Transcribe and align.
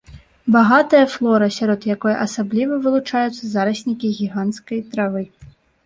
Багатая 0.53 1.01
флора, 1.15 1.49
сярод 1.59 1.85
якой 1.95 2.17
асабліва 2.25 2.81
вылучаюцца 2.89 3.43
зараснікі 3.55 4.07
гіганцкай 4.19 4.79
травы. 4.95 5.21